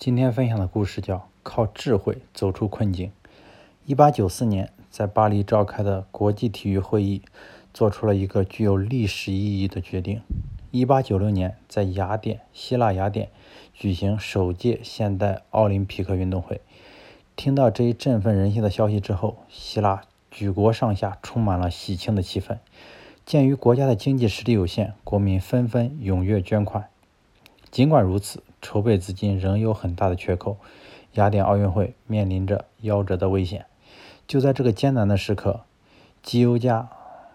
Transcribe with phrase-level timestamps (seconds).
[0.00, 3.08] 今天分享的故事叫《靠智慧走出困境》。
[3.84, 7.20] 一八九四年，在巴黎召开的国际体育会议
[7.74, 10.22] 做出了一个具有历史意义的决定。
[10.70, 13.28] 一八九六年，在雅典（希腊雅典）
[13.74, 16.62] 举行首届现代奥林匹克运动会。
[17.36, 22.56] 听到这一振奋人心的消息之后，希腊举国上下充满了喜庆的气氛。
[23.26, 26.88] 鉴于国家的经济实力有限，国民纷纷踊跃捐款。
[27.70, 30.58] 尽管如此，筹备资金仍有很大的缺口，
[31.14, 33.66] 雅典奥运会面临着夭折的危险。
[34.26, 35.60] 就在这个艰难的时刻，
[36.22, 36.88] 集邮家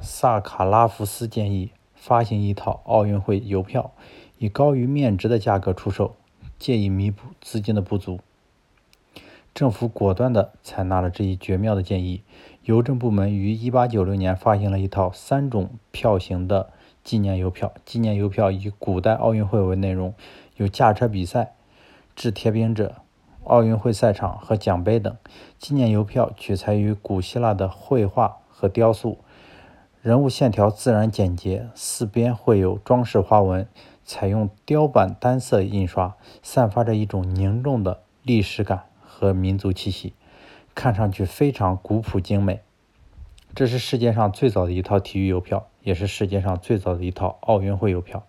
[0.00, 3.92] 萨卡拉夫斯建议发行一套奥运会邮票，
[4.38, 6.14] 以高于面值的价格出售，
[6.58, 8.20] 借以弥补资金的不足。
[9.54, 12.22] 政府果断地采纳了这一绝妙的建议，
[12.64, 16.70] 邮政部门于1896年发行了一套三种票型的。
[17.02, 20.12] 纪念邮票，纪念邮票以古代奥运会为内容，
[20.56, 21.54] 有驾车比赛、
[22.14, 22.96] 掷铁饼者、
[23.44, 25.16] 奥运会赛场和奖杯等。
[25.58, 29.18] 纪念邮票取材于古希腊的绘画和雕塑，
[30.02, 33.68] 人物线条自然简洁，四边绘有装饰花纹，
[34.04, 40.14] 采用雕版单色印刷，散发着一种凝重的历史感和民族气息，
[40.74, 42.60] 看上去非常古朴精美。
[43.54, 48.26] 这是世界上最早的一套体育邮票，也是世界上最早的一套奥运会邮票。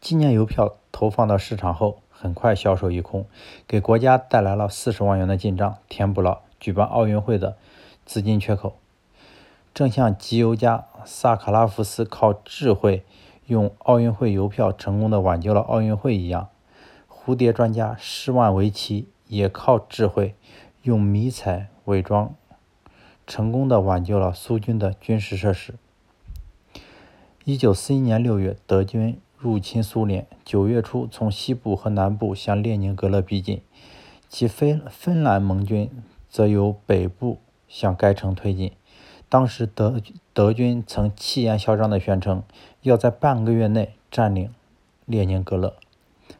[0.00, 3.26] 纪念邮票投放到市场后，很快销售一空，
[3.68, 7.56] 给国家带来了四十万元的进账，填补了举办奥运会的
[8.06, 8.76] 资金缺口。
[9.74, 13.04] 正像集邮家萨卡拉夫斯靠智慧
[13.46, 16.48] 用奥运会邮票成功的挽救了奥运会一样，
[17.08, 20.34] 蝴蝶专家施万维奇也靠智慧
[20.82, 22.34] 用迷彩伪装。
[23.26, 25.74] 成功的挽救了苏军的军事设施。
[27.44, 33.62] 一九四一年六月，德军入侵苏联，九月初从西部和南部向列宁格勒逼近，
[34.28, 35.90] 其芬芬兰盟军
[36.28, 38.72] 则由北部向该城推进。
[39.30, 39.98] 当时德
[40.34, 42.42] 德军曾气焰嚣张地宣称，
[42.82, 44.52] 要在半个月内占领
[45.06, 45.74] 列宁格勒，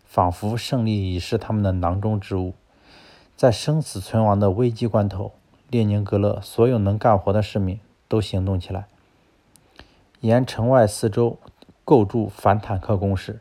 [0.04, 2.52] 仿佛胜利已是他们的囊中之物。
[3.34, 5.32] 在生死存亡的危机关头。
[5.70, 8.88] 列宁格勒所有能干活的市民都行动起来，
[10.20, 11.38] 沿城外四周
[11.90, 13.40] 构筑反坦克工事，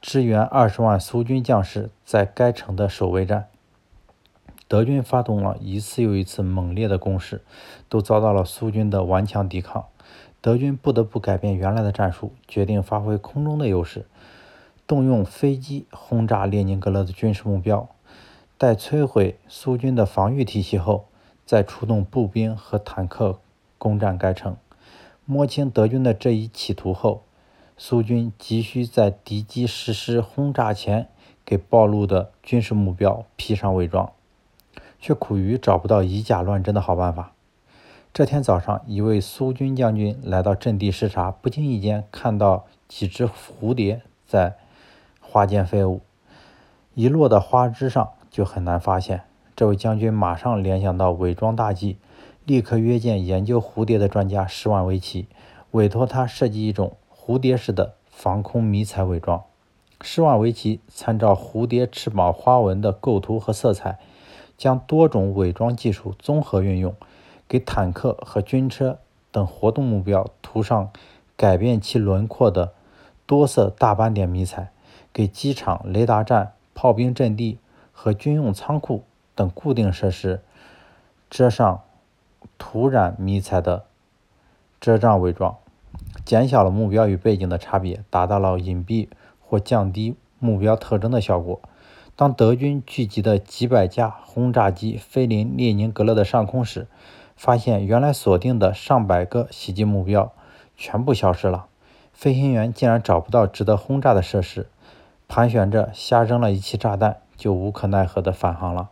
[0.00, 3.48] 支援二十万苏军将士在该城的守卫战。
[4.66, 7.42] 德军发动了一次又一次猛烈的攻势，
[7.90, 9.84] 都遭到了苏军的顽强抵抗。
[10.40, 14.06] 德军不得不改变原来的战术，决定发挥空中的优势，
[14.86, 17.86] 动用飞机轰炸列宁格勒的军事目标。
[18.56, 21.04] 待摧毁苏军的防御体系后，
[21.44, 23.38] 再出动步兵和坦克
[23.76, 24.56] 攻占该城。
[25.26, 27.24] 摸清德军的这一企图后，
[27.78, 31.08] 苏军急需在敌机实施轰炸前
[31.44, 34.12] 给暴露的军事目标披上伪装，
[34.98, 37.32] 却苦于找不到以假乱真的好办法。
[38.14, 44.56] 这天早上，一位苏军将军来到阵地视察，不经意间看到几只蝴蝶在
[45.20, 46.00] 花间飞舞，
[46.94, 49.24] 一落到花枝上就很难发现。
[49.54, 51.98] 这位将军马上联想到伪装大计，
[52.46, 55.28] 立刻约见研究蝴蝶的专家施万维奇，
[55.72, 59.42] 委托他设计一种蝴蝶式的防空迷彩伪装。
[60.00, 63.98] 施瓦维奇参照蝴蝶翅膀花纹的构图和色彩，
[64.56, 66.94] 将多种伪装技术综合运用，
[67.48, 69.00] 给坦克和军车
[69.32, 70.90] 等活动目标涂上
[71.36, 72.74] 改变其轮廓的
[73.26, 74.70] 多色大斑点迷彩，
[75.12, 77.58] 给机场、雷达站、炮兵阵地
[77.90, 79.02] 和军用仓库。
[79.34, 80.40] 等固定设施
[81.28, 81.82] 遮上
[82.56, 83.84] 涂染迷彩的
[84.80, 85.58] 遮障伪装，
[86.24, 89.08] 减小了目标与背景的差别，达到了隐蔽
[89.40, 91.60] 或降低目标特征的效果。
[92.16, 96.86] 当德军聚集的几百架轰炸机飞临列宁格勒的上空时，
[97.36, 100.32] 发现原来锁定的上百个袭击目标
[100.76, 101.66] 全部消失了，
[102.14, 104.66] 飞行员竟然找不到值得轰炸的设施，
[105.28, 108.88] 盘旋着瞎扔了一气炸弹，就无可奈何地返航了。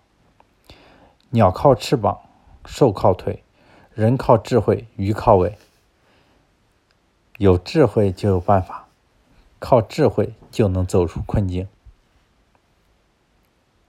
[1.31, 2.19] 鸟靠翅膀，
[2.67, 3.43] 兽靠腿，
[3.95, 5.57] 人靠智慧，鱼靠尾。
[7.39, 8.87] 有智慧就有办法，
[9.59, 11.67] 靠智慧就能走出困境。